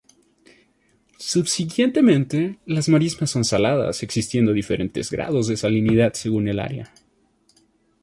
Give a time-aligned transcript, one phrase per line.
[1.19, 6.91] Subsiguientemente las marismas son saladas existiendo diferentes grados de salinidad según el área.